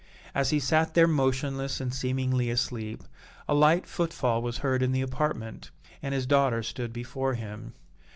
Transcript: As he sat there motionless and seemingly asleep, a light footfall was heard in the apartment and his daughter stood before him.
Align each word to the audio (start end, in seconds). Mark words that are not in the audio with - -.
As 0.33 0.49
he 0.49 0.59
sat 0.59 0.95
there 0.95 1.07
motionless 1.07 1.79
and 1.79 1.93
seemingly 1.93 2.49
asleep, 2.49 3.03
a 3.47 3.53
light 3.53 3.85
footfall 3.85 4.41
was 4.41 4.57
heard 4.65 4.81
in 4.81 4.93
the 4.93 5.03
apartment 5.03 5.69
and 6.01 6.11
his 6.11 6.25
daughter 6.25 6.63
stood 6.63 6.91
before 6.91 7.35
him. 7.35 7.73